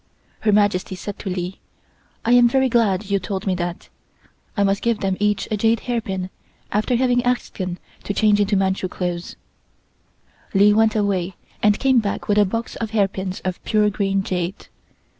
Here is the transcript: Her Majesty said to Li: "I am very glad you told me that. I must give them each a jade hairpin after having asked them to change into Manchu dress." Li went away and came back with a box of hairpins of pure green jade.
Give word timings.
Her 0.39 0.51
Majesty 0.51 0.95
said 0.95 1.19
to 1.19 1.29
Li: 1.29 1.59
"I 2.25 2.31
am 2.31 2.47
very 2.49 2.69
glad 2.69 3.11
you 3.11 3.19
told 3.19 3.45
me 3.45 3.53
that. 3.53 3.87
I 4.57 4.63
must 4.63 4.81
give 4.81 4.99
them 4.99 5.15
each 5.19 5.47
a 5.51 5.57
jade 5.57 5.81
hairpin 5.81 6.31
after 6.71 6.95
having 6.95 7.23
asked 7.23 7.59
them 7.59 7.77
to 8.05 8.11
change 8.15 8.39
into 8.39 8.57
Manchu 8.57 8.87
dress." 8.87 9.35
Li 10.55 10.73
went 10.73 10.95
away 10.95 11.35
and 11.61 11.77
came 11.77 11.99
back 11.99 12.27
with 12.27 12.39
a 12.39 12.45
box 12.45 12.75
of 12.77 12.89
hairpins 12.89 13.41
of 13.41 13.63
pure 13.63 13.91
green 13.91 14.23
jade. 14.23 14.69